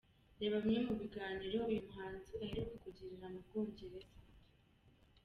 [0.39, 4.15] Reba bimwe mu biganiro uyu muhanzi aheruka kugirira mu Bwongereza:.